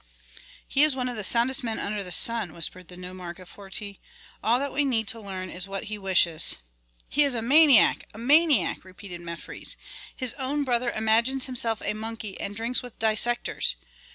[0.67, 4.01] "He is one of the soundest men under the sun," whispered the nomarch of Horti.
[4.43, 6.55] "All that we need is to learn what he wishes."
[7.07, 8.05] "He is a maniac!
[8.11, 9.75] a maniac!" repeated Mefres.
[10.15, 13.75] "His own brother imagines himself a monkey, and drinks with dissectors.